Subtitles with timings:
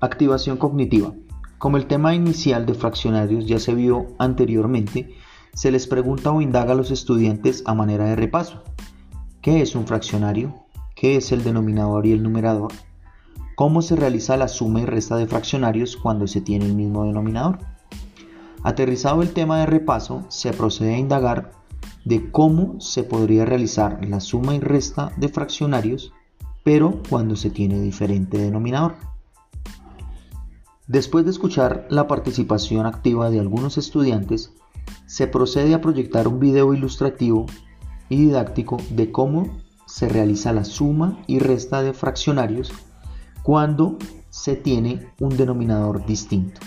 [0.00, 1.12] Activación cognitiva.
[1.58, 5.12] Como el tema inicial de fraccionarios ya se vio anteriormente,
[5.54, 8.62] se les pregunta o indaga a los estudiantes a manera de repaso.
[9.42, 10.54] ¿Qué es un fraccionario?
[10.94, 12.72] ¿Qué es el denominador y el numerador?
[13.56, 17.58] ¿Cómo se realiza la suma y resta de fraccionarios cuando se tiene el mismo denominador?
[18.62, 21.50] Aterrizado el tema de repaso, se procede a indagar
[22.04, 26.12] de cómo se podría realizar la suma y resta de fraccionarios,
[26.62, 28.94] pero cuando se tiene diferente denominador.
[30.88, 34.54] Después de escuchar la participación activa de algunos estudiantes,
[35.04, 37.44] se procede a proyectar un video ilustrativo
[38.08, 42.72] y didáctico de cómo se realiza la suma y resta de fraccionarios
[43.42, 43.98] cuando
[44.30, 46.60] se tiene un denominador distinto.